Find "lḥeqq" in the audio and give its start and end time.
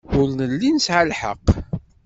1.11-1.45